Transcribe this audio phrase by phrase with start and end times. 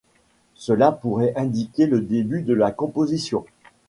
[0.55, 3.45] Cela pourrait indiquer le début de la composition.